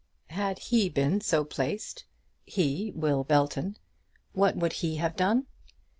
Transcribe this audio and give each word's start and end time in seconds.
Had 0.31 0.57
he 0.57 0.89
been 0.89 1.21
so 1.21 1.43
placed, 1.45 2.05
he, 2.43 2.91
Will 2.95 3.23
Belton, 3.23 3.77
what 4.33 4.55
would 4.55 4.73
he 4.73 4.95
have 4.95 5.15
done? 5.15 5.45